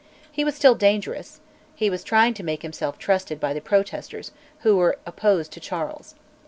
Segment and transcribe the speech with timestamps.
[0.31, 1.41] He was still dangerous;
[1.75, 4.31] he was trying to make himself trusted by the Protesters,
[4.61, 6.15] who were opposed to Charles.